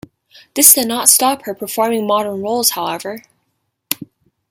This 0.55 0.73
did 0.73 0.87
not 0.87 1.09
stop 1.09 1.43
her 1.43 1.53
performing 1.53 2.07
modern 2.07 2.41
roles, 2.41 2.71
however. 2.71 3.21